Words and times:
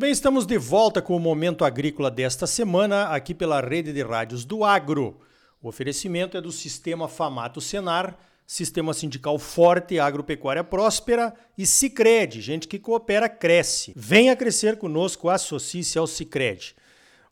bem, 0.00 0.10
estamos 0.10 0.46
de 0.46 0.56
volta 0.56 1.02
com 1.02 1.14
o 1.14 1.20
Momento 1.20 1.62
Agrícola 1.62 2.10
desta 2.10 2.46
semana, 2.46 3.08
aqui 3.08 3.34
pela 3.34 3.60
rede 3.60 3.92
de 3.92 4.02
rádios 4.02 4.46
do 4.46 4.64
Agro. 4.64 5.20
O 5.62 5.68
oferecimento 5.68 6.38
é 6.38 6.40
do 6.40 6.50
Sistema 6.50 7.06
Famato 7.06 7.60
Senar, 7.60 8.18
Sistema 8.46 8.94
Sindical 8.94 9.38
Forte, 9.38 9.98
Agropecuária 9.98 10.64
Próspera 10.64 11.34
e 11.56 11.66
Cicred. 11.66 12.40
Gente 12.40 12.66
que 12.66 12.78
coopera, 12.78 13.28
cresce. 13.28 13.92
Venha 13.94 14.34
crescer 14.34 14.78
conosco, 14.78 15.28
associe-se 15.28 15.98
ao 15.98 16.06
Cicred. 16.06 16.74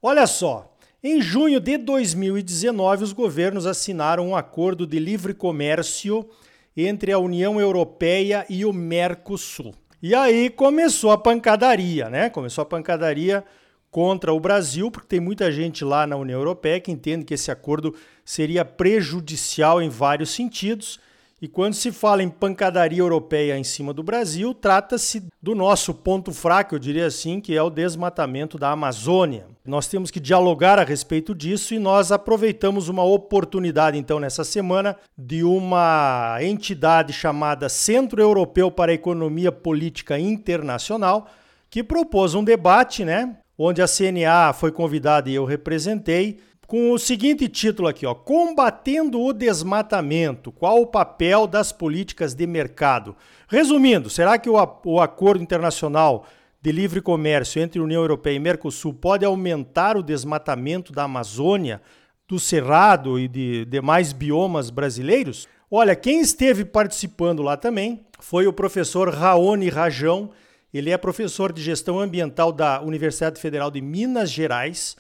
Olha 0.03 0.27
só, 0.27 0.77
em 1.03 1.23
junho 1.23 1.61
de 1.61 1.79
2019, 1.79 3.03
os 3.03 3.14
governos 3.14 3.64
assinaram 3.64 4.28
um 4.28 4.37
acordo 4.37 4.87
de 4.87 4.98
livre 4.98 5.33
comércio 5.33 6.28
entre 6.77 7.12
a 7.12 7.19
União 7.19 7.59
Europeia 7.59 8.45
e 8.47 8.66
o 8.66 8.75
Mercosul. 8.75 9.75
E 10.01 10.15
aí 10.15 10.48
começou 10.48 11.11
a 11.11 11.19
pancadaria, 11.19 12.09
né? 12.09 12.30
Começou 12.30 12.62
a 12.62 12.66
pancadaria 12.66 13.45
contra 13.91 14.33
o 14.33 14.39
Brasil, 14.39 14.91
porque 14.91 15.09
tem 15.09 15.20
muita 15.20 15.51
gente 15.51 15.84
lá 15.84 16.06
na 16.06 16.16
União 16.16 16.39
Europeia 16.39 16.80
que 16.80 16.93
entende 16.93 17.25
que 17.25 17.34
esse 17.34 17.51
acordo 17.51 17.95
seria 18.25 18.65
prejudicial 18.65 19.83
em 19.83 19.89
vários 19.89 20.30
sentidos. 20.30 21.01
E 21.41 21.47
quando 21.47 21.74
se 21.74 21.92
fala 21.92 22.20
em 22.20 22.28
pancadaria 22.28 22.98
europeia 22.98 23.56
em 23.56 23.62
cima 23.62 23.95
do 23.95 24.02
Brasil, 24.02 24.52
trata-se 24.52 25.23
do 25.41 25.55
nosso 25.55 25.95
ponto 25.95 26.33
fraco, 26.33 26.74
eu 26.74 26.80
diria 26.80 27.06
assim, 27.06 27.41
que 27.41 27.56
é 27.56 27.62
o 27.62 27.70
desmatamento 27.70 28.59
da 28.59 28.73
Amazônia. 28.73 29.47
Nós 29.64 29.87
temos 29.87 30.11
que 30.11 30.19
dialogar 30.19 30.80
a 30.80 30.84
respeito 30.84 31.37
disso 31.37 31.74
e 31.74 31.78
nós 31.78 32.11
aproveitamos 32.11 32.88
uma 32.88 33.05
oportunidade, 33.05 33.97
então, 33.97 34.19
nessa 34.19 34.42
semana, 34.42 34.97
de 35.16 35.44
uma 35.44 36.39
entidade 36.41 37.12
chamada 37.12 37.69
Centro 37.69 38.20
Europeu 38.20 38.69
para 38.69 38.91
a 38.91 38.94
Economia 38.94 39.53
Política 39.53 40.19
Internacional, 40.19 41.28
que 41.70 41.84
propôs 41.84 42.34
um 42.34 42.42
debate, 42.42 43.05
né? 43.05 43.36
Onde 43.56 43.81
a 43.81 43.86
CNA 43.86 44.53
foi 44.55 44.72
convidada 44.72 45.31
e 45.31 45.36
eu 45.36 45.44
representei, 45.44 46.41
com 46.69 46.92
o 46.92 46.98
seguinte 46.98 47.48
título 47.48 47.88
aqui, 47.88 48.05
ó: 48.05 48.14
Combatendo 48.14 49.20
o 49.20 49.33
desmatamento. 49.33 50.52
Qual 50.52 50.83
o 50.83 50.86
papel 50.86 51.47
das 51.47 51.72
políticas 51.72 52.34
de 52.34 52.47
mercado? 52.47 53.16
Resumindo, 53.48 54.10
será 54.10 54.38
que 54.38 54.50
o, 54.50 54.56
o 54.84 55.00
acordo 55.00 55.42
internacional 55.42 56.27
de 56.60 56.70
livre 56.70 57.00
comércio 57.00 57.62
entre 57.62 57.80
União 57.80 58.02
Europeia 58.02 58.36
e 58.36 58.38
Mercosul 58.38 58.92
pode 58.92 59.25
aumentar 59.25 59.97
o 59.97 60.02
desmatamento 60.02 60.92
da 60.92 61.05
Amazônia, 61.05 61.80
do 62.28 62.38
Cerrado 62.38 63.19
e 63.19 63.27
de 63.27 63.64
demais 63.64 64.12
biomas 64.12 64.69
brasileiros? 64.69 65.48
Olha, 65.70 65.97
quem 65.97 66.20
esteve 66.20 66.66
participando 66.66 67.42
lá 67.42 67.56
também 67.56 68.05
foi 68.20 68.47
o 68.47 68.53
professor 68.53 69.08
Raoni 69.08 69.70
Rajão. 69.70 70.30
Ele 70.75 70.91
é 70.91 70.98
professor 70.98 71.50
de 71.50 71.62
gestão 71.62 71.98
ambiental 71.98 72.53
da 72.53 72.82
Universidade 72.82 73.41
Federal 73.41 73.70
de 73.70 73.80
Minas 73.80 74.30
Gerais 74.30 74.97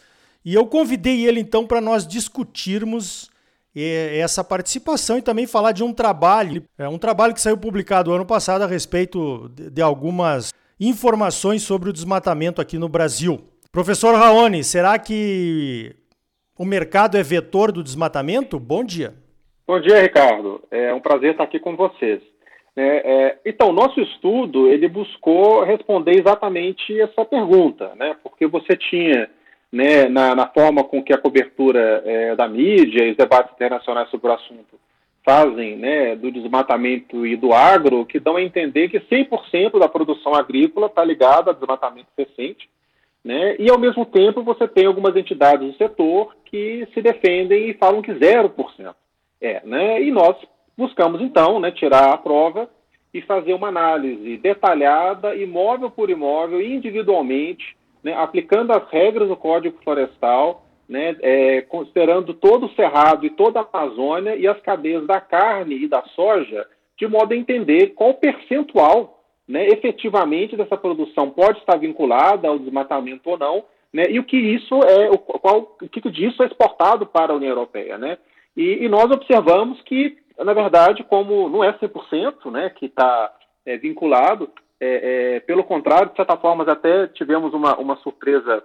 e 0.48 0.54
eu 0.54 0.64
convidei 0.64 1.26
ele 1.26 1.40
então 1.40 1.66
para 1.66 1.78
nós 1.78 2.06
discutirmos 2.06 3.30
eh, 3.76 4.18
essa 4.18 4.42
participação 4.42 5.18
e 5.18 5.22
também 5.22 5.46
falar 5.46 5.72
de 5.72 5.84
um 5.84 5.92
trabalho, 5.92 6.62
é 6.78 6.88
um 6.88 6.96
trabalho 6.96 7.34
que 7.34 7.40
saiu 7.42 7.58
publicado 7.58 8.14
ano 8.14 8.24
passado 8.24 8.62
a 8.62 8.66
respeito 8.66 9.50
de 9.50 9.82
algumas 9.82 10.54
informações 10.80 11.62
sobre 11.62 11.90
o 11.90 11.92
desmatamento 11.92 12.62
aqui 12.62 12.78
no 12.78 12.88
Brasil. 12.88 13.38
Professor 13.70 14.14
Raoni, 14.14 14.64
será 14.64 14.98
que 14.98 15.94
o 16.58 16.64
mercado 16.64 17.18
é 17.18 17.22
vetor 17.22 17.70
do 17.70 17.82
desmatamento? 17.82 18.58
Bom 18.58 18.82
dia. 18.82 19.12
Bom 19.66 19.78
dia, 19.78 20.00
Ricardo. 20.00 20.62
É 20.70 20.94
um 20.94 21.00
prazer 21.00 21.32
estar 21.32 21.44
aqui 21.44 21.58
com 21.58 21.76
vocês. 21.76 22.22
É, 22.74 23.26
é, 23.26 23.38
então, 23.44 23.70
nosso 23.70 24.00
estudo 24.00 24.66
ele 24.66 24.88
buscou 24.88 25.62
responder 25.62 26.18
exatamente 26.18 26.98
essa 26.98 27.22
pergunta, 27.22 27.92
né? 27.96 28.16
Porque 28.22 28.46
você 28.46 28.74
tinha 28.74 29.28
né, 29.72 30.08
na, 30.08 30.34
na, 30.34 30.46
forma 30.46 30.82
com 30.82 31.02
que 31.02 31.12
a 31.12 31.18
cobertura 31.18 32.02
é, 32.04 32.34
da 32.34 32.48
mídia 32.48 33.04
e 33.04 33.10
os 33.10 33.16
debates 33.16 33.52
internacionais 33.52 34.08
sobre 34.10 34.28
o 34.28 34.32
assunto 34.32 34.78
fazem 35.24 35.76
né, 35.76 36.16
do 36.16 36.32
desmatamento 36.32 37.26
e 37.26 37.36
do 37.36 37.52
agro, 37.52 38.06
que 38.06 38.18
dão 38.18 38.36
a 38.36 38.42
entender 38.42 38.88
que 38.88 38.98
100% 38.98 39.78
da 39.78 39.88
produção 39.88 40.34
agrícola 40.34 40.86
está 40.86 41.04
ligada 41.04 41.50
ao 41.50 41.54
desmatamento 41.54 42.08
recente, 42.16 42.68
né, 43.22 43.56
e 43.58 43.70
ao 43.70 43.78
mesmo 43.78 44.06
tempo 44.06 44.42
você 44.42 44.66
tem 44.66 44.86
algumas 44.86 45.14
entidades 45.14 45.66
do 45.66 45.76
setor 45.76 46.34
que 46.46 46.88
se 46.94 47.02
defendem 47.02 47.68
e 47.68 47.74
falam 47.74 48.00
que 48.00 48.12
0% 48.12 48.94
é. 49.40 49.60
Né, 49.66 50.02
e 50.02 50.10
nós 50.10 50.34
buscamos 50.76 51.20
então 51.20 51.60
né, 51.60 51.70
tirar 51.72 52.14
a 52.14 52.16
prova 52.16 52.70
e 53.12 53.20
fazer 53.20 53.52
uma 53.52 53.68
análise 53.68 54.36
detalhada, 54.38 55.34
imóvel 55.34 55.90
por 55.90 56.08
imóvel, 56.08 56.62
individualmente, 56.62 57.76
né, 58.08 58.14
aplicando 58.14 58.72
as 58.72 58.88
regras 58.90 59.28
do 59.28 59.36
Código 59.36 59.78
Florestal, 59.84 60.64
né, 60.88 61.14
é, 61.20 61.60
considerando 61.62 62.32
todo 62.32 62.66
o 62.66 62.74
Cerrado 62.74 63.26
e 63.26 63.30
toda 63.30 63.60
a 63.60 63.68
Amazônia 63.70 64.34
e 64.36 64.48
as 64.48 64.58
cadeias 64.60 65.06
da 65.06 65.20
carne 65.20 65.84
e 65.84 65.86
da 65.86 66.02
soja, 66.14 66.66
de 66.96 67.06
modo 67.06 67.32
a 67.32 67.36
entender 67.36 67.88
qual 67.88 68.14
percentual 68.14 69.22
né, 69.46 69.66
efetivamente 69.68 70.56
dessa 70.56 70.76
produção 70.76 71.30
pode 71.30 71.58
estar 71.58 71.76
vinculada 71.76 72.48
ao 72.48 72.58
desmatamento 72.58 73.28
ou 73.28 73.38
não, 73.38 73.64
né, 73.92 74.04
e 74.08 74.18
o 74.18 74.24
que 74.24 74.36
isso 74.36 74.74
é, 74.82 75.10
o, 75.10 75.18
qual, 75.18 75.76
o 75.82 75.88
que 75.88 76.10
disso 76.10 76.42
é 76.42 76.46
exportado 76.46 77.06
para 77.06 77.32
a 77.32 77.36
União 77.36 77.50
Europeia. 77.50 77.98
Né? 77.98 78.16
E, 78.56 78.84
e 78.84 78.88
nós 78.88 79.10
observamos 79.10 79.80
que, 79.82 80.16
na 80.38 80.54
verdade, 80.54 81.04
como 81.04 81.48
não 81.48 81.62
é 81.62 81.72
100% 81.74 82.50
né, 82.50 82.70
que 82.70 82.86
está 82.86 83.34
é, 83.66 83.76
vinculado, 83.76 84.50
é, 84.80 85.36
é, 85.36 85.40
pelo 85.40 85.64
contrário, 85.64 86.10
de 86.10 86.16
certa 86.16 86.36
forma, 86.36 86.64
até 86.64 87.06
tivemos 87.08 87.52
uma, 87.52 87.76
uma 87.76 87.96
surpresa, 87.96 88.62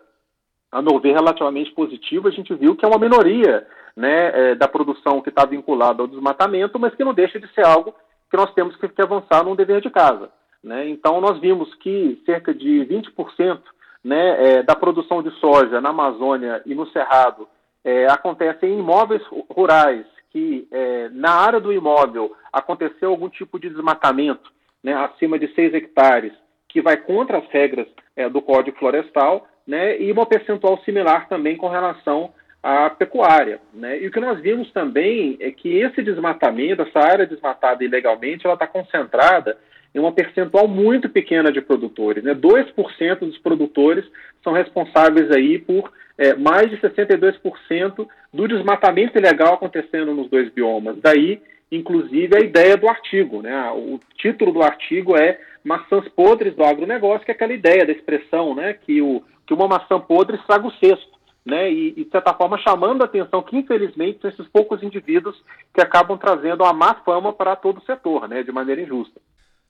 a 0.72 0.81
meu 0.81 1.00
ver, 1.00 1.13
relativamente 1.13 1.72
positiva. 1.72 2.29
A 2.29 2.31
gente 2.31 2.53
viu 2.53 2.75
que 2.75 2.85
é 2.85 2.88
uma 2.88 3.00
minoria 3.00 3.66
né, 3.96 4.52
é, 4.52 4.56
da 4.56 4.68
produção 4.68 5.22
que 5.22 5.29
está 5.29 5.46
vinculada 5.46 6.02
ao 6.02 6.07
desmatamento, 6.07 6.79
mas 6.79 6.94
que 6.96 7.03
não 7.03 7.13
deixa 7.13 7.40
de 7.40 7.47
ser 7.53 7.66
algo 7.66 7.94
que 8.29 8.38
nós 8.38 8.53
temos 8.53 8.75
que, 8.75 8.88
que 8.88 9.02
avançar 9.02 9.44
num 9.44 9.56
dever 9.56 9.81
de 9.81 9.90
casa. 9.90 10.29
Né? 10.63 10.88
Então, 10.90 11.19
nós 11.19 11.40
vimos 11.40 11.73
que 11.75 12.22
cerca 12.25 12.53
de 12.53 12.85
20% 12.85 13.59
né, 14.03 14.57
é, 14.59 14.63
da 14.63 14.75
produção 14.75 15.23
de 15.23 15.31
soja 15.40 15.81
na 15.81 15.90
Amazônia 15.90 16.62
e 16.66 16.75
no 16.75 16.88
Cerrado 16.88 17.47
é, 17.84 18.07
acontece 18.07 18.66
em 18.66 18.79
imóveis 18.79 19.22
rurais, 19.50 20.06
que 20.31 20.68
é, 20.72 21.09
na 21.09 21.31
área 21.31 21.59
do 21.59 21.72
imóvel 21.72 22.35
aconteceu 22.52 23.09
algum 23.09 23.29
tipo 23.29 23.59
de 23.59 23.69
desmatamento 23.69 24.52
né, 24.83 24.94
acima 24.94 25.39
de 25.39 25.47
6 25.53 25.73
hectares, 25.73 26.33
que 26.67 26.81
vai 26.81 26.97
contra 26.97 27.38
as 27.38 27.47
regras 27.49 27.88
é, 28.16 28.27
do 28.27 28.41
Código 28.41 28.77
Florestal, 28.77 29.47
né, 29.66 29.99
e 30.01 30.11
uma 30.11 30.25
percentual 30.25 30.77
similar 30.83 31.27
também 31.29 31.55
com 31.55 31.69
relação 31.69 32.33
à 32.61 32.89
pecuária. 32.89 33.61
Né? 33.73 34.01
E 34.01 34.07
o 34.07 34.11
que 34.11 34.19
nós 34.19 34.39
vimos 34.41 34.72
também 34.72 35.38
é 35.39 35.51
que 35.51 35.77
esse 35.77 36.01
desmatamento, 36.01 36.81
essa 36.81 36.99
área 36.99 37.25
desmatada 37.25 37.83
ilegalmente, 37.83 38.45
ela 38.45 38.55
está 38.55 38.67
concentrada 38.67 39.57
em 39.95 39.99
uma 39.99 40.11
percentual 40.11 40.67
muito 40.67 41.07
pequena 41.09 41.51
de 41.51 41.61
produtores. 41.61 42.23
Né? 42.23 42.33
2% 42.33 43.19
dos 43.19 43.38
produtores 43.38 44.03
são 44.43 44.51
responsáveis 44.51 45.31
aí 45.31 45.59
por 45.59 45.91
é, 46.17 46.35
mais 46.35 46.69
de 46.69 46.77
62% 46.77 48.07
do 48.33 48.47
desmatamento 48.47 49.17
ilegal 49.17 49.53
acontecendo 49.53 50.13
nos 50.13 50.29
dois 50.29 50.49
biomas. 50.49 50.97
Daí 51.01 51.41
inclusive, 51.78 52.35
a 52.35 52.39
ideia 52.39 52.78
do 52.78 52.88
artigo. 52.88 53.41
Né? 53.41 53.72
O 53.72 54.00
título 54.17 54.51
do 54.51 54.61
artigo 54.61 55.17
é 55.17 55.39
Maçãs 55.63 56.07
Podres 56.09 56.56
do 56.56 56.63
Agronegócio, 56.63 57.25
que 57.25 57.31
é 57.31 57.35
aquela 57.35 57.53
ideia 57.53 57.85
da 57.85 57.91
expressão 57.91 58.56
né? 58.56 58.73
que, 58.73 59.01
o, 59.01 59.23
que 59.45 59.53
uma 59.53 59.67
maçã 59.67 60.00
podre 60.00 60.38
estraga 60.38 60.67
o 60.67 60.73
cesto. 60.73 61.13
Né? 61.45 61.72
E, 61.72 61.94
e, 61.97 62.06
de 62.06 62.09
certa 62.09 62.34
forma, 62.34 62.57
chamando 62.57 63.02
a 63.02 63.05
atenção 63.05 63.41
que, 63.41 63.58
infelizmente, 63.58 64.20
são 64.22 64.29
esses 64.29 64.47
poucos 64.47 64.81
indivíduos 64.81 65.35
que 65.73 65.81
acabam 65.81 66.17
trazendo 66.17 66.64
a 66.64 66.72
má 66.72 66.96
fama 67.05 67.34
para 67.34 67.55
todo 67.55 67.79
o 67.79 67.85
setor, 67.85 68.28
né? 68.29 68.43
de 68.43 68.52
maneira 68.52 68.81
injusta. 68.81 69.20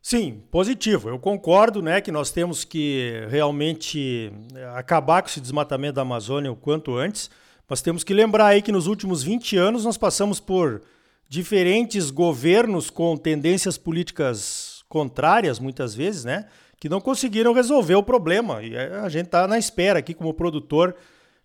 Sim, 0.02 0.44
positivo. 0.52 1.08
Eu 1.08 1.18
concordo, 1.18 1.82
né, 1.82 2.02
que 2.02 2.12
nós 2.12 2.30
temos 2.30 2.66
que 2.66 3.26
realmente 3.30 4.34
acabar 4.76 5.22
com 5.22 5.30
esse 5.30 5.40
desmatamento 5.40 5.94
da 5.94 6.02
Amazônia 6.02 6.52
o 6.52 6.58
quanto 6.58 6.98
antes. 6.98 7.32
Mas 7.70 7.82
temos 7.82 8.04
que 8.04 8.14
lembrar 8.14 8.48
aí 8.48 8.62
que 8.62 8.72
nos 8.72 8.86
últimos 8.86 9.24
20 9.24 9.56
anos 9.56 9.86
nós 9.86 9.98
passamos 9.98 10.42
por 10.42 10.82
diferentes 11.28 12.12
governos 12.12 12.90
com 12.90 13.18
tendências 13.18 13.78
políticas 13.78 14.84
contrárias, 14.88 15.60
muitas 15.60 15.96
vezes, 15.96 16.24
né? 16.24 16.46
Que 16.80 16.88
não 16.88 17.02
conseguiram 17.02 17.54
resolver 17.54 17.96
o 17.96 18.04
problema. 18.04 18.62
E 18.62 18.78
a 18.78 19.10
gente 19.10 19.26
está 19.26 19.48
na 19.48 19.58
espera 19.58 20.00
aqui, 20.00 20.14
como 20.14 20.34
produtor, 20.34 20.96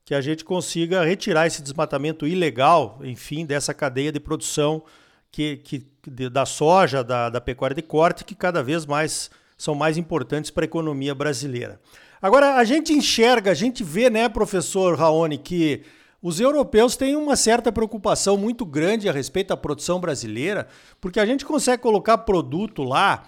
que 0.04 0.14
a 0.14 0.20
gente 0.20 0.44
consiga 0.44 1.04
retirar 1.04 1.46
esse 1.46 1.62
desmatamento 1.62 2.26
ilegal, 2.26 2.98
enfim, 3.02 3.46
dessa 3.46 3.72
cadeia 3.72 4.10
de 4.10 4.18
produção 4.18 4.82
que, 5.30 5.58
que, 5.58 5.86
da 6.30 6.46
soja, 6.46 7.04
da, 7.04 7.28
da 7.28 7.40
pecuária 7.40 7.74
de 7.74 7.82
corte, 7.82 8.24
que 8.24 8.34
cada 8.34 8.62
vez 8.62 8.86
mais 8.86 9.30
são 9.56 9.74
mais 9.74 9.98
importantes 9.98 10.50
para 10.50 10.64
a 10.64 10.66
economia 10.66 11.14
brasileira. 11.14 11.80
Agora, 12.20 12.56
a 12.56 12.64
gente 12.64 12.92
enxerga, 12.92 13.50
a 13.50 13.54
gente 13.54 13.84
vê, 13.84 14.10
né, 14.10 14.28
professor 14.28 14.96
Raoni, 14.98 15.38
que 15.38 15.82
os 16.22 16.40
europeus 16.40 16.96
têm 16.96 17.14
uma 17.14 17.36
certa 17.36 17.70
preocupação 17.70 18.36
muito 18.36 18.66
grande 18.66 19.08
a 19.08 19.12
respeito 19.12 19.48
da 19.48 19.56
produção 19.56 20.00
brasileira, 20.00 20.66
porque 21.00 21.20
a 21.20 21.26
gente 21.26 21.44
consegue 21.44 21.82
colocar 21.82 22.18
produto 22.18 22.82
lá 22.82 23.24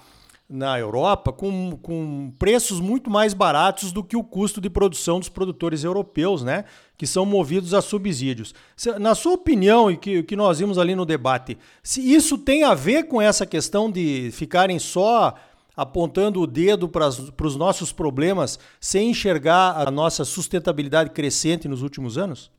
na 0.51 0.77
Europa 0.77 1.33
com, 1.33 1.79
com 1.81 2.33
preços 2.37 2.81
muito 2.81 3.09
mais 3.09 3.33
baratos 3.33 3.93
do 3.93 4.03
que 4.03 4.17
o 4.17 4.25
custo 4.25 4.61
de 4.61 4.69
produção 4.69 5.21
dos 5.21 5.29
produtores 5.29 5.85
europeus, 5.85 6.43
né? 6.43 6.65
Que 6.99 7.07
são 7.07 7.25
movidos 7.25 7.73
a 7.73 7.81
subsídios. 7.81 8.53
Na 8.99 9.15
sua 9.15 9.35
opinião, 9.35 9.89
e 9.89 9.97
que, 9.97 10.25
que 10.25 10.35
nós 10.35 10.59
vimos 10.59 10.77
ali 10.77 10.97
no 10.97 11.07
debate, 11.07 11.57
se 11.85 12.01
isso 12.13 12.37
tem 12.37 12.65
a 12.65 12.75
ver 12.75 13.05
com 13.05 13.23
essa 13.23 13.47
questão 13.47 13.89
de 13.89 14.31
ficarem 14.33 14.81
só 14.81 15.35
apontando 15.77 16.41
o 16.41 16.47
dedo 16.49 16.89
para 16.89 17.07
os 17.07 17.57
nossos 17.57 17.93
problemas 17.93 18.59
sem 18.81 19.11
enxergar 19.11 19.77
a 19.77 19.89
nossa 19.89 20.25
sustentabilidade 20.25 21.11
crescente 21.11 21.69
nos 21.69 21.81
últimos 21.81 22.19
anos? 22.19 22.51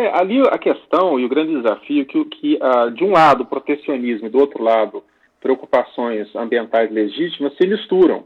É, 0.00 0.18
ali 0.18 0.40
a 0.48 0.56
questão 0.56 1.20
e 1.20 1.26
o 1.26 1.28
grande 1.28 1.54
desafio 1.54 2.06
que, 2.06 2.24
que 2.24 2.54
uh, 2.56 2.90
de 2.90 3.04
um 3.04 3.10
lado, 3.10 3.44
protecionismo 3.44 4.28
e 4.28 4.30
do 4.30 4.38
outro 4.38 4.62
lado, 4.62 5.04
preocupações 5.42 6.34
ambientais 6.34 6.90
legítimas 6.90 7.54
se 7.56 7.66
misturam. 7.66 8.24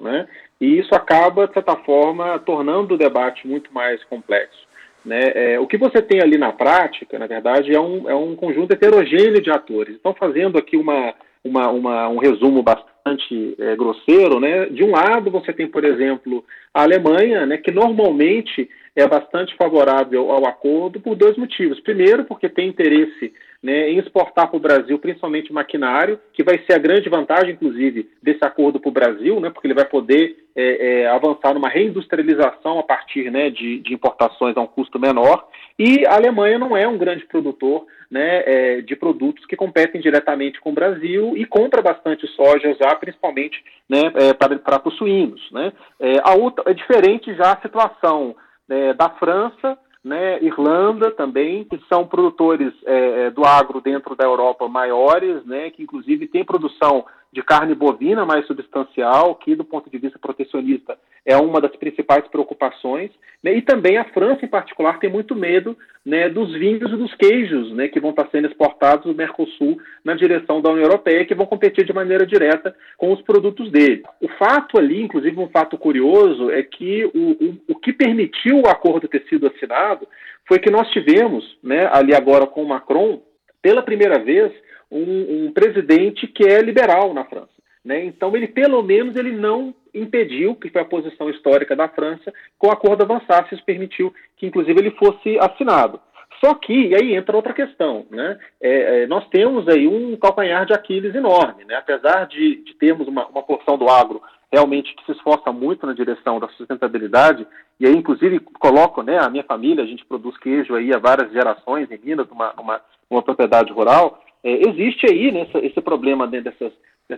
Né? 0.00 0.26
E 0.60 0.78
isso 0.80 0.92
acaba, 0.96 1.46
de 1.46 1.54
certa 1.54 1.76
forma, 1.76 2.40
tornando 2.40 2.94
o 2.94 2.98
debate 2.98 3.46
muito 3.46 3.72
mais 3.72 4.02
complexo. 4.04 4.66
Né? 5.04 5.20
É, 5.34 5.60
o 5.60 5.66
que 5.68 5.78
você 5.78 6.02
tem 6.02 6.20
ali 6.20 6.36
na 6.36 6.52
prática, 6.52 7.16
na 7.20 7.28
verdade, 7.28 7.72
é 7.72 7.80
um, 7.80 8.10
é 8.10 8.14
um 8.16 8.34
conjunto 8.34 8.72
heterogêneo 8.72 9.40
de 9.40 9.50
atores. 9.50 9.94
Estão 9.94 10.14
fazendo 10.14 10.58
aqui 10.58 10.76
uma, 10.76 11.14
uma, 11.44 11.70
uma, 11.70 12.08
um 12.08 12.18
resumo 12.18 12.64
bastante 12.64 13.54
é, 13.60 13.76
grosseiro. 13.76 14.40
Né? 14.40 14.66
De 14.66 14.82
um 14.82 14.90
lado, 14.90 15.30
você 15.30 15.52
tem, 15.52 15.68
por 15.68 15.84
exemplo, 15.84 16.44
a 16.74 16.82
Alemanha, 16.82 17.46
né, 17.46 17.58
que 17.58 17.70
normalmente 17.70 18.68
é 18.94 19.06
bastante 19.06 19.56
favorável 19.56 20.30
ao 20.30 20.46
acordo 20.46 21.00
por 21.00 21.16
dois 21.16 21.36
motivos. 21.36 21.80
Primeiro, 21.80 22.24
porque 22.24 22.48
tem 22.48 22.68
interesse 22.68 23.32
né, 23.62 23.90
em 23.90 23.98
exportar 23.98 24.48
para 24.48 24.56
o 24.56 24.60
Brasil, 24.60 24.98
principalmente 24.98 25.52
maquinário, 25.52 26.18
que 26.32 26.42
vai 26.42 26.58
ser 26.66 26.74
a 26.74 26.78
grande 26.78 27.08
vantagem, 27.08 27.52
inclusive, 27.52 28.10
desse 28.22 28.44
acordo 28.44 28.80
para 28.80 28.88
o 28.88 28.92
Brasil, 28.92 29.40
né, 29.40 29.50
porque 29.50 29.66
ele 29.66 29.74
vai 29.74 29.84
poder 29.84 30.36
é, 30.54 31.02
é, 31.02 31.06
avançar 31.08 31.54
numa 31.54 31.68
reindustrialização 31.68 32.78
a 32.78 32.82
partir 32.82 33.30
né, 33.30 33.50
de, 33.50 33.78
de, 33.78 33.94
importações 33.94 34.56
a 34.56 34.60
um 34.60 34.66
custo 34.66 34.98
menor. 34.98 35.46
E 35.78 36.04
a 36.06 36.16
Alemanha 36.16 36.58
não 36.58 36.76
é 36.76 36.86
um 36.86 36.98
grande 36.98 37.24
produtor 37.24 37.86
né, 38.10 38.42
é, 38.44 38.80
de 38.82 38.94
produtos 38.94 39.46
que 39.46 39.56
competem 39.56 40.00
diretamente 40.00 40.60
com 40.60 40.70
o 40.70 40.74
Brasil 40.74 41.34
e 41.36 41.46
compra 41.46 41.80
bastante 41.80 42.26
soja 42.28 42.76
já, 42.78 42.94
principalmente 42.96 43.62
né, 43.88 44.12
é, 44.16 44.34
para, 44.34 44.58
para 44.58 44.88
os 44.88 44.96
suínos. 44.96 45.40
Né. 45.52 45.72
É, 45.98 46.18
a 46.22 46.34
outra, 46.34 46.70
é 46.70 46.74
diferente 46.74 47.32
já 47.34 47.52
a 47.52 47.60
situação 47.62 48.34
né, 48.72 48.94
da 48.94 49.10
França, 49.10 49.76
né, 50.02 50.42
Irlanda 50.42 51.10
também, 51.10 51.64
que 51.64 51.78
são 51.88 52.06
produtores 52.06 52.72
é, 52.86 53.26
é, 53.26 53.30
do 53.30 53.44
agro 53.44 53.82
dentro 53.82 54.16
da 54.16 54.24
Europa 54.24 54.66
maiores, 54.66 55.44
né, 55.44 55.70
que 55.70 55.82
inclusive 55.82 56.26
tem 56.26 56.42
produção 56.42 57.04
de 57.32 57.42
carne 57.42 57.74
bovina 57.74 58.26
mais 58.26 58.46
substancial, 58.46 59.34
que 59.36 59.56
do 59.56 59.64
ponto 59.64 59.88
de 59.88 59.96
vista 59.96 60.18
protecionista 60.18 60.98
é 61.24 61.34
uma 61.36 61.60
das 61.60 61.74
principais 61.76 62.26
preocupações, 62.28 63.10
né, 63.42 63.54
e 63.54 63.62
também 63.62 63.96
a 63.96 64.04
França 64.04 64.44
em 64.44 64.48
particular 64.48 64.98
tem 64.98 65.10
muito 65.10 65.34
medo 65.34 65.76
né, 66.04 66.28
dos 66.28 66.52
vinhos 66.52 66.92
e 66.92 66.96
dos 66.96 67.14
queijos 67.14 67.72
né, 67.72 67.88
que 67.88 68.00
vão 68.00 68.10
estar 68.10 68.28
sendo 68.30 68.48
exportados 68.48 69.06
do 69.06 69.14
Mercosul 69.14 69.80
na 70.04 70.14
direção 70.14 70.60
da 70.60 70.70
União 70.70 70.84
Europeia, 70.84 71.24
que 71.24 71.34
vão 71.34 71.46
competir 71.46 71.86
de 71.86 71.92
maneira 71.92 72.26
direta 72.26 72.74
com 72.98 73.12
os 73.12 73.22
produtos 73.22 73.70
dele. 73.70 74.02
O 74.20 74.28
fato 74.28 74.78
ali, 74.78 75.00
inclusive 75.00 75.38
um 75.38 75.48
fato 75.48 75.78
curioso, 75.78 76.50
é 76.50 76.62
que 76.62 77.04
o, 77.14 77.30
o, 77.30 77.58
o 77.68 77.74
que 77.76 77.92
permitiu 77.92 78.60
o 78.60 78.68
acordo 78.68 79.08
ter 79.08 79.24
sido 79.28 79.46
assinado 79.46 80.06
foi 80.46 80.58
que 80.58 80.70
nós 80.70 80.90
tivemos, 80.90 81.56
né, 81.62 81.88
ali 81.92 82.14
agora 82.14 82.46
com 82.46 82.62
o 82.62 82.68
Macron, 82.68 83.22
pela 83.62 83.82
primeira 83.82 84.18
vez, 84.18 84.52
um, 84.92 85.46
um 85.46 85.52
presidente 85.52 86.26
que 86.26 86.44
é 86.44 86.60
liberal 86.60 87.14
na 87.14 87.24
França. 87.24 87.48
Né? 87.84 88.04
Então, 88.04 88.34
ele 88.36 88.46
pelo 88.46 88.82
menos 88.82 89.16
ele 89.16 89.32
não 89.32 89.74
impediu, 89.94 90.54
que 90.54 90.70
foi 90.70 90.82
a 90.82 90.86
posição 90.86 91.28
histórica 91.28 91.74
da 91.74 91.88
França, 91.88 92.32
que 92.32 92.66
o 92.66 92.70
acordo 92.70 93.02
avançasse, 93.02 93.54
isso 93.54 93.64
permitiu 93.64 94.14
que, 94.36 94.46
inclusive, 94.46 94.78
ele 94.78 94.90
fosse 94.92 95.38
assinado. 95.38 96.00
Só 96.44 96.54
que, 96.54 96.88
e 96.88 96.94
aí 96.94 97.14
entra 97.14 97.36
outra 97.36 97.52
questão, 97.52 98.04
né? 98.10 98.36
É, 98.60 99.02
é, 99.02 99.06
nós 99.06 99.28
temos 99.28 99.68
aí 99.68 99.86
um 99.86 100.16
calcanhar 100.16 100.66
de 100.66 100.72
Aquiles 100.72 101.14
enorme, 101.14 101.64
né? 101.64 101.76
Apesar 101.76 102.26
de, 102.26 102.56
de 102.64 102.74
termos 102.74 103.06
uma, 103.06 103.26
uma, 103.28 103.42
porção 103.42 103.78
do 103.78 103.88
agro 103.88 104.20
realmente 104.50 104.94
que 104.94 105.04
se 105.04 105.12
esforça 105.12 105.52
muito 105.52 105.86
na 105.86 105.92
direção 105.92 106.40
da 106.40 106.48
sustentabilidade, 106.48 107.46
e 107.78 107.86
aí, 107.86 107.94
inclusive, 107.94 108.40
coloco, 108.40 109.02
né, 109.02 109.18
a 109.18 109.30
minha 109.30 109.44
família, 109.44 109.82
a 109.82 109.86
gente 109.86 110.04
produz 110.04 110.36
queijo 110.36 110.74
aí 110.74 110.92
há 110.92 110.98
várias 110.98 111.32
gerações 111.32 111.90
em 111.90 111.98
Minas, 111.98 112.28
numa, 112.28 112.52
numa, 112.54 112.80
numa 113.10 113.22
propriedade 113.22 113.72
rural, 113.72 114.22
é, 114.44 114.68
existe 114.68 115.06
aí 115.06 115.30
né, 115.30 115.46
esse 115.62 115.80
problema 115.80 116.26
dentro 116.26 116.50
dessas, 116.50 116.72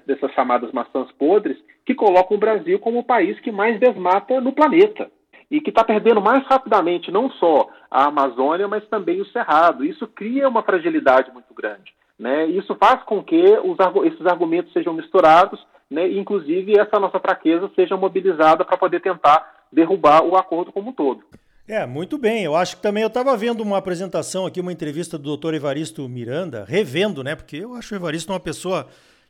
dessas 0.07 0.33
chamadas 0.33 0.73
maçãs 0.73 1.11
podres 1.13 1.57
que 1.85 1.95
colocam 1.95 2.37
o 2.37 2.41
Brasil 2.41 2.79
como 2.79 2.99
o 2.99 3.05
país 3.05 3.39
que 3.41 3.51
mais 3.51 3.79
desmata 3.81 4.41
no 4.41 4.53
planeta 4.53 5.11
e 5.51 5.61
que 5.61 5.71
está 5.71 5.85
perdendo 5.85 6.21
mais 6.21 6.45
rapidamente 6.47 7.11
não 7.11 7.31
só 7.31 7.69
a 7.91 8.07
Amazônia, 8.07 8.67
mas 8.67 8.87
também 8.89 9.21
o 9.21 9.27
Cerrado. 9.27 9.85
Isso 9.85 10.07
cria 10.07 10.49
uma 10.49 10.63
fragilidade 10.63 11.31
muito 11.33 11.53
grande. 11.55 11.93
Né? 12.19 12.47
Isso 12.47 12.75
faz 12.77 13.03
com 13.05 13.23
que 13.23 13.43
os, 13.59 13.77
esses 14.07 14.27
argumentos 14.27 14.73
sejam 14.73 14.95
misturados 14.95 15.65
né? 15.91 16.09
e, 16.09 16.19
inclusive, 16.19 16.79
essa 16.79 16.99
nossa 16.99 17.21
fraqueza 17.21 17.71
seja 17.75 17.97
mobilizada 17.97 18.65
para 18.65 18.77
poder 18.77 19.01
tentar 19.01 19.65
derrubar 19.73 20.25
o 20.25 20.37
acordo 20.37 20.73
como 20.73 20.91
um 20.91 20.93
todo. 20.93 21.23
É, 21.67 21.87
muito 21.87 22.19
bem. 22.19 22.45
Eu 22.45 22.55
acho 22.55 22.77
que 22.77 22.83
também 22.83 23.03
eu 23.03 23.07
estava 23.07 23.35
vendo 23.37 23.63
uma 23.63 23.79
apresentação 23.79 24.45
aqui, 24.45 24.61
uma 24.61 24.73
entrevista 24.73 25.17
do 25.17 25.35
Dr. 25.37 25.55
Evaristo 25.55 26.07
Miranda, 26.09 26.65
revendo, 26.69 27.25
né? 27.25 27.35
Porque 27.35 27.57
eu 27.57 27.75
acho 27.75 27.95
o 27.95 27.97
Evaristo 27.97 28.33
uma 28.33 28.41
pessoa 28.41 28.87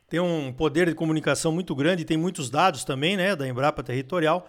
tem 0.08 0.18
um 0.18 0.52
poder 0.52 0.88
de 0.88 0.94
comunicação 0.94 1.52
muito 1.52 1.74
grande, 1.74 2.04
tem 2.04 2.16
muitos 2.16 2.50
dados 2.50 2.84
também, 2.84 3.16
né, 3.16 3.34
da 3.34 3.48
Embrapa 3.48 3.82
Territorial. 3.82 4.48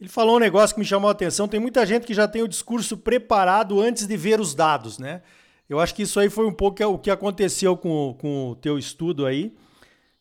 Ele 0.00 0.08
falou 0.08 0.36
um 0.36 0.40
negócio 0.40 0.74
que 0.74 0.80
me 0.80 0.86
chamou 0.86 1.08
a 1.08 1.12
atenção. 1.12 1.46
Tem 1.46 1.60
muita 1.60 1.84
gente 1.86 2.06
que 2.06 2.14
já 2.14 2.26
tem 2.26 2.42
o 2.42 2.48
discurso 2.48 2.96
preparado 2.96 3.80
antes 3.80 4.06
de 4.06 4.16
ver 4.16 4.40
os 4.40 4.54
dados, 4.54 4.98
né? 4.98 5.22
Eu 5.68 5.80
acho 5.80 5.94
que 5.94 6.02
isso 6.02 6.18
aí 6.20 6.30
foi 6.30 6.46
um 6.46 6.52
pouco 6.52 6.82
o 6.84 6.98
que 6.98 7.10
aconteceu 7.10 7.76
com, 7.76 8.14
com 8.18 8.50
o 8.50 8.56
teu 8.56 8.78
estudo 8.78 9.26
aí, 9.26 9.54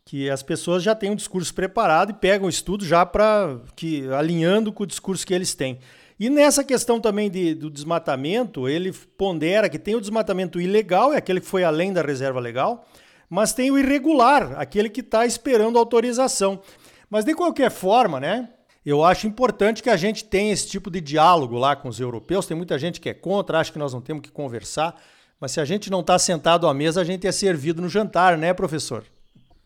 que 0.03 0.29
as 0.29 0.41
pessoas 0.43 0.81
já 0.83 0.95
têm 0.95 1.11
um 1.11 1.15
discurso 1.15 1.53
preparado 1.53 2.11
e 2.11 2.13
pegam 2.13 2.47
o 2.47 2.49
estudo 2.49 2.85
já 2.85 3.05
para 3.05 3.59
que 3.75 4.07
alinhando 4.09 4.71
com 4.71 4.83
o 4.83 4.87
discurso 4.87 5.25
que 5.25 5.33
eles 5.33 5.53
têm. 5.53 5.79
E 6.19 6.29
nessa 6.29 6.63
questão 6.63 6.99
também 6.99 7.29
de, 7.29 7.53
do 7.53 7.69
desmatamento, 7.69 8.69
ele 8.69 8.93
pondera 9.17 9.67
que 9.67 9.77
tem 9.77 9.95
o 9.95 10.01
desmatamento 10.01 10.61
ilegal, 10.61 11.13
é 11.13 11.17
aquele 11.17 11.41
que 11.41 11.47
foi 11.47 11.63
além 11.63 11.91
da 11.91 12.01
reserva 12.01 12.39
legal, 12.39 12.85
mas 13.29 13.53
tem 13.53 13.69
o 13.69 13.77
irregular, 13.77 14.53
aquele 14.57 14.89
que 14.89 15.01
está 15.01 15.25
esperando 15.25 15.77
autorização. 15.77 16.61
Mas 17.09 17.25
de 17.25 17.33
qualquer 17.33 17.69
forma, 17.69 18.19
né? 18.19 18.49
Eu 18.85 19.03
acho 19.03 19.25
importante 19.25 19.81
que 19.81 19.89
a 19.89 19.97
gente 19.97 20.23
tenha 20.23 20.53
esse 20.53 20.67
tipo 20.67 20.91
de 20.91 21.01
diálogo 21.01 21.57
lá 21.57 21.75
com 21.75 21.89
os 21.89 21.99
europeus. 21.99 22.45
Tem 22.45 22.55
muita 22.55 22.77
gente 22.77 23.01
que 23.01 23.09
é 23.09 23.15
contra, 23.15 23.59
acha 23.59 23.71
que 23.71 23.79
nós 23.79 23.93
não 23.93 23.99
temos 23.99 24.21
que 24.21 24.31
conversar. 24.31 24.95
Mas 25.39 25.51
se 25.51 25.59
a 25.59 25.65
gente 25.65 25.89
não 25.89 26.01
está 26.01 26.19
sentado 26.19 26.67
à 26.67 26.73
mesa, 26.73 27.01
a 27.01 27.03
gente 27.03 27.25
é 27.25 27.31
servido 27.31 27.81
no 27.81 27.89
jantar, 27.89 28.37
né, 28.37 28.53
professor? 28.53 29.03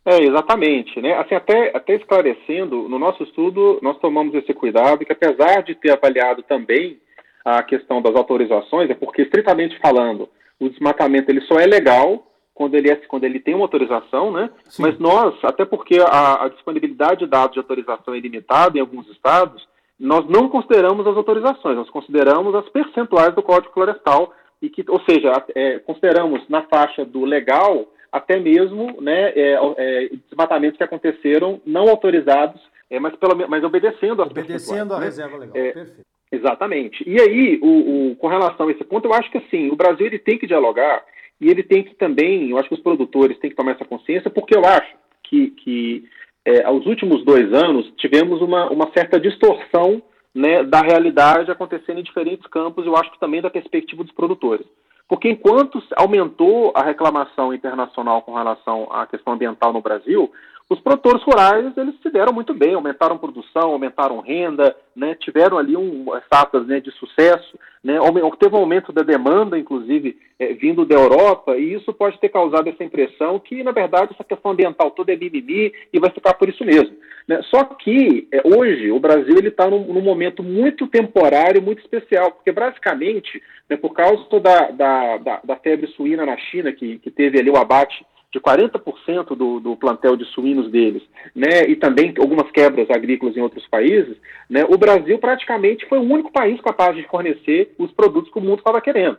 É, 0.06 0.24
exatamente. 0.24 1.00
Né? 1.01 1.13
Assim, 1.13 1.36
até, 1.36 1.75
até 1.75 1.96
esclarecendo, 1.96 2.88
no 2.88 2.98
nosso 2.98 3.24
estudo 3.24 3.79
nós 3.82 3.98
tomamos 4.00 4.34
esse 4.34 4.53
cuidado 4.53 5.06
que 5.06 5.12
apesar 5.12 5.62
de 5.63 5.75
ter 5.75 5.91
avaliado 5.91 6.44
também 6.44 7.00
a 7.44 7.63
questão 7.63 8.01
das 8.01 8.15
autorizações, 8.15 8.89
é 8.89 8.94
porque, 8.94 9.24
estritamente 9.24 9.79
falando, 9.79 10.29
o 10.60 10.70
desmatamento 10.70 11.32
ele 11.32 11.41
só 11.41 11.60
é 11.60 11.65
legal 11.65 12.25
quando 12.53 12.75
ele, 12.75 12.91
é, 12.91 12.96
quando 12.96 13.24
ele 13.24 13.39
tem 13.39 13.56
uma 13.56 13.63
autorização, 13.63 14.32
né? 14.32 14.50
Sim. 14.65 14.84
Mas 14.84 15.00
nós, 15.00 15.34
até 15.44 15.63
porque 15.63 15.98
a, 16.00 16.44
a, 16.44 16.50
disponibilidade 16.50 17.22
de 17.22 17.27
dados 17.27 17.53
de 17.53 17.60
autorização 17.60 18.13
é 18.13 18.20
limitada 18.20 18.77
em 18.77 18.82
alguns 18.82 19.08
estados, 19.10 19.65
nós 19.98 20.27
não 20.27 20.50
consideramos 20.50 21.08
as 21.08 21.15
autorizações, 21.15 21.77
nós 21.77 21.89
consideramos 21.89 22.53
as 22.56 22.68
percentuais 22.70 23.34
do 23.34 23.41
Código 23.41 23.74
Florestal, 23.74 24.34
e 24.62 24.70
que, 24.70 24.84
ou 24.89 25.00
seja, 25.10 25.32
é, 25.56 25.79
consideramos 25.79 26.48
na 26.50 26.63
faixa 26.63 27.06
do 27.06 27.24
legal 27.24 27.88
até 28.12 28.39
mesmo 28.39 29.01
né, 29.01 29.32
é, 29.36 29.58
é, 29.78 30.10
desmatamentos 30.28 30.78
que 30.78 30.84
aconteceram 30.84 31.62
não 31.66 31.89
autorizados, 31.89 32.62
é, 32.89 33.00
mas, 33.00 33.16
pelo, 33.16 33.36
mas 33.48 33.63
obedecendo, 33.63 34.22
obedecendo 34.22 34.94
a 34.94 35.00
né? 35.00 35.06
reserva 35.06 35.38
legal. 35.38 35.56
É, 35.56 35.72
Perfeito. 35.72 36.10
Exatamente. 36.32 37.04
E 37.08 37.20
aí, 37.20 37.60
o, 37.62 38.12
o, 38.12 38.16
com 38.16 38.28
relação 38.28 38.68
a 38.68 38.72
esse 38.72 38.84
ponto, 38.84 39.06
eu 39.08 39.13
acho 39.13 39.32
que 39.32 39.39
assim, 39.39 39.70
o 39.70 39.75
Brasil 39.75 40.06
ele 40.06 40.20
tem 40.20 40.38
que 40.38 40.46
dialogar 40.46 41.04
e 41.42 41.50
ele 41.50 41.63
tem 41.63 41.84
que 41.84 41.96
também, 41.96 42.51
eu 42.51 42.58
acho 42.58 42.70
que 42.70 42.75
os 42.75 42.82
produtores 42.82 43.38
têm 43.39 43.50
que 43.50 43.56
tomar 43.56 43.72
essa 43.72 43.86
consciência, 43.86 44.30
porque 44.30 44.56
eu 44.56 44.63
acho 44.63 44.94
que, 45.24 45.51
que 45.51 46.04
é, 46.46 46.63
aos 46.63 46.86
últimos 46.86 47.24
dois 47.25 47.51
anos 47.54 47.92
tivemos 47.98 48.42
uma, 48.42 48.70
uma 48.70 48.92
certa 48.92 49.20
distorção 49.20 50.01
né, 50.34 50.63
da 50.63 50.82
realidade 50.82 51.50
acontecendo 51.50 52.00
em 52.00 52.04
diferentes 52.04 52.46
campos, 52.48 52.86
eu 52.86 52.96
acho 52.96 53.12
que 53.12 53.20
também 53.20 53.42
da 53.42 53.50
perspectiva 53.50 54.04
dos 54.04 54.13
produtores. 54.13 54.66
Porque 55.10 55.28
enquanto 55.28 55.84
aumentou 55.98 56.72
a 56.75 56.84
reclamação 56.84 57.51
internacional 57.51 58.22
com 58.22 58.36
relação 58.36 58.88
à 58.92 59.08
questão 59.08 59.34
ambiental 59.34 59.74
no 59.74 59.82
Brasil, 59.82 60.32
os 60.70 60.80
produtores 60.82 61.24
rurais 61.24 61.76
eles 61.76 61.96
se 62.00 62.12
deram 62.12 62.32
muito 62.32 62.54
bem, 62.54 62.76
aumentaram 62.76 63.18
produção, 63.18 63.72
aumentaram 63.72 64.20
renda, 64.20 64.76
né, 64.96 65.16
tiveram 65.16 65.58
ali 65.58 65.76
um, 65.76 66.16
etapas 66.16 66.68
né, 66.68 66.80
de 66.80 66.92
sucesso, 66.92 67.58
né, 67.84 67.98
teve 68.40 68.56
um 68.56 68.60
aumento 68.60 68.94
da 68.94 69.02
demanda, 69.02 69.58
inclusive, 69.58 70.16
é, 70.38 70.54
vindo 70.54 70.86
da 70.86 70.96
Europa, 70.96 71.58
e 71.58 71.74
isso 71.74 71.92
pode 71.92 72.20
ter 72.20 72.30
causado 72.30 72.70
essa 72.70 72.84
impressão 72.84 73.40
que, 73.40 73.64
na 73.64 73.72
verdade, 73.72 74.14
essa 74.14 74.24
questão 74.24 74.52
ambiental 74.52 74.92
toda 74.92 75.12
é 75.12 75.16
mimimi 75.16 75.74
e 75.92 76.00
vai 76.00 76.12
ficar 76.12 76.36
por 76.36 76.48
isso 76.48 76.64
mesmo. 76.64 76.96
Né? 77.28 77.42
Só 77.50 77.64
que, 77.64 78.28
é, 78.32 78.42
hoje, 78.46 78.92
o 78.92 79.00
Brasil 79.00 79.40
está 79.40 79.68
num, 79.68 79.92
num, 79.92 80.02
momento 80.02 80.44
muito 80.44 80.88
temporário, 80.88 81.62
muito 81.62 81.80
especial, 81.80 82.32
porque, 82.32 82.52
basicamente, 82.52 83.42
né, 83.68 83.76
por 83.76 83.94
causa 83.94 84.24
da, 84.40 84.72
da, 84.72 85.18
da, 85.18 85.42
da 85.44 85.56
febre 85.56 85.88
suína 85.88 86.26
na 86.26 86.38
China, 86.38 86.72
que, 86.72 87.00
que 87.00 87.10
teve 87.10 87.40
ali 87.40 87.50
o 87.50 87.58
abate 87.58 88.06
de 88.32 88.40
40% 88.40 89.36
do, 89.36 89.60
do 89.60 89.76
plantel 89.76 90.16
de 90.16 90.26
suínos 90.26 90.70
deles, 90.70 91.02
né, 91.36 91.64
e 91.68 91.76
também 91.76 92.14
algumas 92.20 92.50
quebras 92.52 92.90
agrícolas 92.90 93.36
em 93.36 93.42
outros 93.42 93.66
países, 93.68 94.16
né, 94.50 94.66
o 94.70 94.78
Brasil 94.78 95.18
praticamente 95.18 95.88
foi 95.88 95.98
o 95.98 96.04
único 96.04 96.32
país 96.32 96.62
capaz 96.62 96.96
de 96.96 97.08
fornecer 97.08 97.74
os 97.78 97.92
produtos 97.92 98.32
que 98.32 98.38
o 98.38 98.42
mundo 98.42 98.60
estava 98.60 98.82
querendo. 98.82 99.18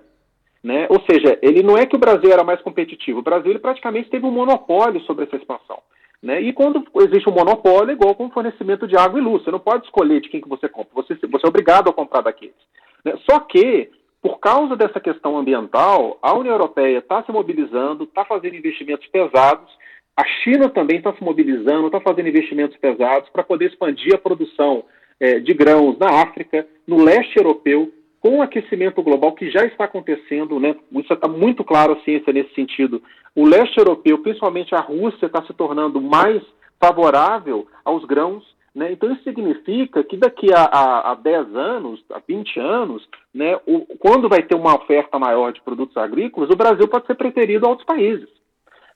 Né? 0.62 0.86
Ou 0.90 1.00
seja, 1.10 1.38
ele 1.40 1.62
não 1.62 1.76
é 1.76 1.86
que 1.86 1.96
o 1.96 1.98
Brasil 1.98 2.30
era 2.30 2.44
mais 2.44 2.60
competitivo, 2.60 3.20
o 3.20 3.22
Brasil 3.22 3.50
ele 3.50 3.58
praticamente 3.58 4.10
teve 4.10 4.26
um 4.26 4.30
monopólio 4.30 5.00
sobre 5.02 5.24
essa 5.24 5.36
expansão. 5.36 5.78
Né? 6.22 6.40
E 6.42 6.52
quando 6.52 6.84
existe 6.96 7.28
um 7.28 7.32
monopólio, 7.32 7.90
é 7.90 7.94
igual 7.94 8.14
com 8.14 8.26
o 8.26 8.30
fornecimento 8.30 8.86
de 8.86 8.94
água 8.94 9.18
e 9.18 9.22
luz. 9.22 9.42
Você 9.42 9.50
não 9.50 9.58
pode 9.58 9.86
escolher 9.86 10.20
de 10.20 10.28
quem 10.28 10.40
que 10.40 10.48
você 10.48 10.68
compra, 10.68 10.90
você, 10.94 11.14
você 11.14 11.46
é 11.46 11.48
obrigado 11.48 11.88
a 11.88 11.94
comprar 11.94 12.20
daqueles. 12.20 12.54
Né? 13.02 13.14
Só 13.28 13.40
que 13.40 13.90
por 14.22 14.38
causa 14.38 14.76
dessa 14.76 15.00
questão 15.00 15.38
ambiental, 15.38 16.18
a 16.20 16.34
União 16.34 16.54
Europeia 16.54 16.98
está 16.98 17.22
se 17.22 17.32
mobilizando, 17.32 18.04
está 18.04 18.24
fazendo 18.24 18.56
investimentos 18.56 19.06
pesados, 19.08 19.70
a 20.16 20.24
China 20.42 20.68
também 20.68 20.98
está 20.98 21.12
se 21.14 21.24
mobilizando, 21.24 21.86
está 21.86 22.00
fazendo 22.00 22.28
investimentos 22.28 22.76
pesados 22.76 23.30
para 23.30 23.42
poder 23.42 23.66
expandir 23.66 24.14
a 24.14 24.18
produção 24.18 24.84
é, 25.18 25.38
de 25.40 25.54
grãos 25.54 25.98
na 25.98 26.22
África, 26.22 26.66
no 26.86 27.02
leste 27.02 27.36
europeu, 27.38 27.90
com 28.20 28.38
o 28.38 28.42
aquecimento 28.42 29.02
global 29.02 29.32
que 29.32 29.50
já 29.50 29.64
está 29.64 29.84
acontecendo, 29.84 30.60
né? 30.60 30.76
isso 30.92 31.12
está 31.12 31.26
muito 31.26 31.64
claro 31.64 31.94
a 31.94 32.00
ciência 32.04 32.32
nesse 32.32 32.54
sentido. 32.54 33.02
O 33.34 33.46
leste 33.46 33.78
europeu, 33.78 34.18
principalmente 34.18 34.74
a 34.74 34.80
Rússia, 34.80 35.24
está 35.24 35.42
se 35.46 35.54
tornando 35.54 36.02
mais 36.02 36.42
favorável 36.78 37.66
aos 37.82 38.04
grãos 38.04 38.44
né? 38.74 38.92
Então, 38.92 39.10
isso 39.12 39.24
significa 39.24 40.02
que 40.04 40.16
daqui 40.16 40.52
a, 40.52 40.62
a, 40.62 41.12
a 41.12 41.14
10 41.14 41.54
anos, 41.56 42.04
a 42.12 42.20
20 42.26 42.60
anos, 42.60 43.08
né, 43.34 43.58
o, 43.66 43.80
quando 43.98 44.28
vai 44.28 44.42
ter 44.42 44.54
uma 44.54 44.76
oferta 44.76 45.18
maior 45.18 45.52
de 45.52 45.60
produtos 45.60 45.96
agrícolas, 45.96 46.50
o 46.50 46.56
Brasil 46.56 46.86
pode 46.86 47.06
ser 47.06 47.16
preterido 47.16 47.66
a 47.66 47.70
outros 47.70 47.86
países. 47.86 48.28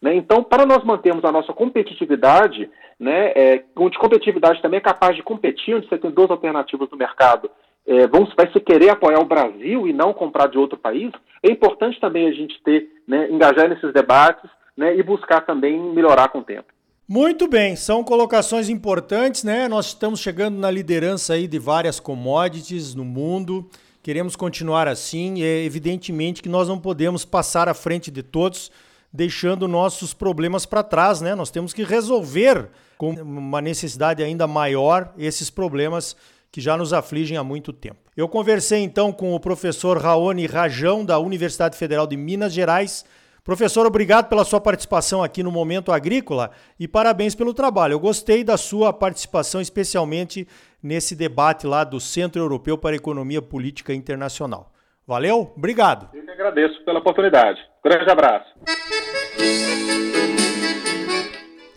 Né? 0.01 0.15
Então, 0.15 0.45
para 0.45 0.65
nós 0.65 0.85
mantermos 0.85 1.25
a 1.25 1.33
nossa 1.33 1.53
competitividade, 1.53 2.71
né, 3.01 3.33
é, 3.35 3.65
onde 3.77 3.99
competitividade 3.99 4.63
também 4.63 4.79
é 4.79 4.83
capaz 4.83 5.17
de 5.17 5.23
competir, 5.23 5.75
onde 5.75 5.89
você 5.89 5.99
tem 5.99 6.11
duas 6.11 6.31
alternativas 6.31 6.89
no 6.91 6.97
mercado, 6.97 7.51
é, 7.87 8.07
vamos, 8.07 8.33
vai 8.37 8.51
se 8.53 8.61
querer 8.61 8.91
apoiar 8.91 9.21
o 9.21 9.27
Brasil 9.27 9.89
e 9.89 9.93
não 9.93 10.13
comprar 10.13 10.47
de 10.47 10.57
outro 10.57 10.79
país, 10.79 11.11
é 11.43 11.51
importante 11.51 12.01
também 12.01 12.29
a 12.29 12.33
gente 12.33 12.63
ter, 12.63 12.89
né, 13.09 13.29
engajar 13.29 13.69
nesses 13.69 13.93
debates 13.93 14.49
né, 14.77 14.97
e 14.97 15.03
buscar 15.03 15.41
também 15.41 15.81
melhorar 15.81 16.29
com 16.29 16.39
o 16.39 16.45
tempo. 16.45 16.74
Muito 17.07 17.47
bem, 17.47 17.77
são 17.77 18.03
colocações 18.03 18.71
importantes, 18.71 19.45
né? 19.45 19.69
Nós 19.69 19.89
estamos 19.89 20.21
chegando 20.21 20.57
na 20.57 20.71
liderança 20.71 21.35
aí 21.35 21.47
de 21.47 21.59
várias 21.59 22.01
commodities 22.01 22.95
no 22.95 23.05
mundo. 23.05 23.69
Queremos 24.03 24.35
continuar 24.35 24.89
assim. 24.89 25.43
É 25.43 25.65
evidentemente 25.65 26.43
que 26.43 26.49
nós 26.49 26.67
não 26.67 26.79
podemos 26.79 27.23
passar 27.23 27.69
à 27.69 27.75
frente 27.75 28.11
de 28.11 28.23
todos, 28.23 28.73
deixando 29.13 29.69
nossos 29.69 30.15
problemas 30.15 30.65
para 30.65 30.83
trás, 30.83 31.21
né? 31.21 31.35
Nós 31.35 31.51
temos 31.51 31.75
que 31.75 31.85
resolver 31.85 32.71
com 32.97 33.11
uma 33.11 33.61
necessidade 33.61 34.23
ainda 34.23 34.47
maior 34.47 35.13
esses 35.19 35.51
problemas 35.51 36.17
que 36.51 36.59
já 36.59 36.75
nos 36.75 36.95
afligem 36.95 37.37
há 37.37 37.45
muito 37.45 37.71
tempo. 37.71 37.99
Eu 38.17 38.29
conversei 38.29 38.83
então 38.83 39.13
com 39.13 39.35
o 39.35 39.41
professor 39.41 39.99
Raoni 39.99 40.47
Rajão 40.47 41.05
da 41.05 41.19
Universidade 41.19 41.77
Federal 41.77 42.07
de 42.07 42.17
Minas 42.17 42.55
Gerais 42.55 43.05
Professor, 43.45 43.85
obrigado 43.85 44.31
pela 44.31 44.43
sua 44.43 44.59
participação 44.59 45.23
aqui 45.23 45.43
no 45.43 45.53
Momento 45.53 45.93
Agrícola 45.93 46.51
e 46.81 46.89
parabéns 46.89 47.35
pelo 47.35 47.53
trabalho. 47.53 47.93
Eu 47.93 48.01
gostei 48.01 48.43
da 48.43 48.57
sua 48.57 48.91
participação, 48.91 49.61
especialmente 49.61 50.49
nesse 50.83 51.15
debate 51.15 51.67
lá 51.67 51.85
do 51.85 52.01
Centro 52.01 52.41
Europeu 52.41 52.79
para 52.79 52.97
Economia 52.97 53.43
Política 53.43 53.93
Internacional. 53.93 54.73
Valeu? 55.07 55.53
Obrigado. 55.55 56.09
Eu 56.15 56.25
que 56.25 56.31
agradeço 56.31 56.83
pela 56.87 57.01
oportunidade. 57.01 57.61
Grande 57.85 58.11
abraço. 58.11 58.49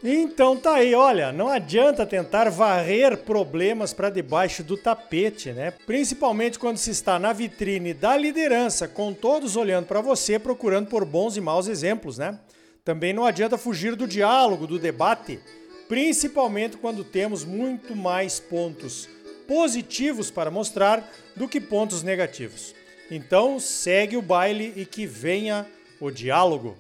Então 0.10 0.56
tá 0.56 0.76
aí, 0.76 0.96
olha, 0.96 1.34
não 1.34 1.50
adianta 1.50 2.06
tentar 2.06 2.50
varrer 2.50 3.18
problemas 3.18 3.94
para 3.94 4.10
debaixo 4.10 4.64
do 4.64 4.78
tapete, 4.78 5.52
né? 5.52 5.72
Principalmente 5.86 6.58
quando 6.58 6.78
se 6.78 6.92
está 6.92 7.20
na 7.20 7.34
vitrine 7.34 7.94
da 7.94 8.16
liderança, 8.16 8.88
com 8.88 9.12
todos 9.14 9.58
olhando 9.58 9.86
para 9.86 10.00
você, 10.00 10.40
procurando 10.40 10.88
por 10.88 11.04
bons 11.04 11.36
e 11.36 11.42
maus 11.42 11.68
exemplos, 11.68 12.18
né? 12.18 12.40
Também 12.86 13.12
não 13.12 13.26
adianta 13.26 13.58
fugir 13.58 13.98
do 13.98 14.08
diálogo, 14.08 14.66
do 14.66 14.80
debate, 14.80 15.42
principalmente 15.90 16.78
quando 16.78 17.04
temos 17.04 17.44
muito 17.44 17.94
mais 17.94 18.40
pontos 18.40 19.10
positivos 19.46 20.32
para 20.32 20.50
mostrar 20.50 21.06
do 21.36 21.50
que 21.50 21.60
pontos 21.60 22.02
negativos. 22.02 22.74
Então, 23.12 23.60
segue 23.60 24.16
o 24.16 24.22
baile 24.22 24.72
e 24.78 24.86
que 24.86 25.06
venha 25.06 25.66
o 26.00 26.10
diálogo. 26.10 26.78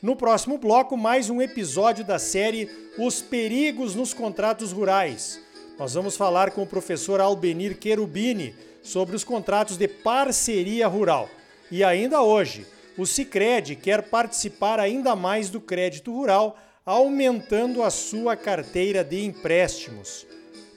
No 0.00 0.14
próximo 0.14 0.58
bloco, 0.58 0.96
mais 0.96 1.28
um 1.28 1.42
episódio 1.42 2.04
da 2.04 2.20
série 2.20 2.70
Os 2.96 3.20
Perigos 3.20 3.96
nos 3.96 4.14
Contratos 4.14 4.70
Rurais. 4.70 5.40
Nós 5.76 5.94
vamos 5.94 6.16
falar 6.16 6.52
com 6.52 6.62
o 6.62 6.66
professor 6.66 7.20
Albenir 7.20 7.76
Querubini 7.76 8.54
sobre 8.80 9.16
os 9.16 9.24
contratos 9.24 9.76
de 9.76 9.88
parceria 9.88 10.86
rural. 10.86 11.28
E 11.68 11.82
ainda 11.82 12.22
hoje, 12.22 12.64
o 12.96 13.04
Cicred 13.04 13.74
quer 13.74 14.02
participar 14.02 14.78
ainda 14.78 15.16
mais 15.16 15.50
do 15.50 15.60
crédito 15.60 16.12
rural, 16.12 16.56
aumentando 16.86 17.82
a 17.82 17.90
sua 17.90 18.36
carteira 18.36 19.02
de 19.02 19.24
empréstimos. 19.24 20.28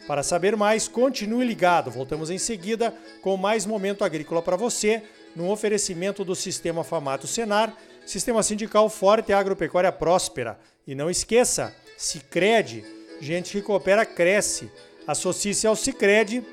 Para 0.08 0.24
saber 0.24 0.58
mais, 0.58 0.88
continue 0.88 1.46
ligado. 1.46 1.92
Voltamos 1.92 2.32
em 2.32 2.40
seguida 2.40 2.92
com 3.22 3.38
mais 3.38 3.68
momento 3.68 4.04
agrícola 4.04 4.42
para 4.42 4.58
você, 4.58 5.04
no 5.36 5.52
oferecimento 5.52 6.26
do 6.26 6.36
Sistema 6.36 6.84
Famato 6.84 7.28
Senar 7.28 7.78
Sistema 8.06 8.44
sindical 8.44 8.90
forte 8.90 9.30
e 9.30 9.34
agropecuária 9.34 9.92
próspera. 9.92 10.60
E 10.86 10.96
não 10.96 11.10
esqueça, 11.10 11.76
Sicredi, 11.98 12.84
gente 13.20 13.52
que 13.52 13.62
coopera 13.62 14.06
cresce. 14.06 14.72
Associe-se 15.08 15.68
ao 15.68 15.76
Sicredi 15.76 16.44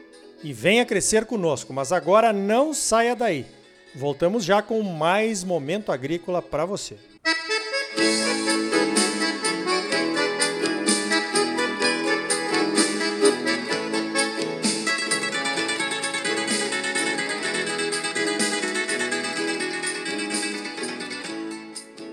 e 0.42 0.52
venha 0.52 0.84
crescer 0.84 1.24
conosco. 1.24 1.72
Mas 1.72 1.92
agora 1.92 2.32
não 2.32 2.72
saia 2.72 3.16
daí. 3.16 3.46
Voltamos 3.94 4.44
já 4.44 4.62
com 4.62 4.82
mais 4.82 5.42
momento 5.42 5.90
agrícola 5.90 6.40
para 6.42 6.64
você. 6.64 6.96
Música 7.98 8.37